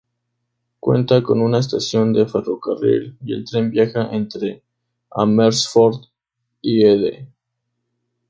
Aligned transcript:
Cuenta 0.79 1.21
con 1.21 1.41
una 1.41 1.59
estación 1.59 2.11
de 2.11 2.25
ferrocarril 2.25 3.19
y 3.23 3.33
el 3.35 3.45
tren 3.45 3.69
viaja 3.69 4.09
entre 4.09 4.63
Amersfoort 5.11 6.05
y 6.59 6.83
Ede. 6.83 7.29